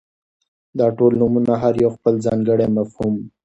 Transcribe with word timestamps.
داټول 0.77 1.13
نومونه 1.21 1.53
هر 1.63 1.73
يو 1.83 1.89
خپل 1.97 2.13
ځانګړى 2.25 2.67
مفهوم، 2.77 3.15